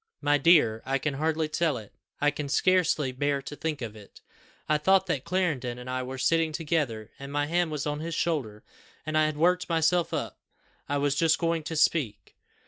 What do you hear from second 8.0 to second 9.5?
shoulder; and I had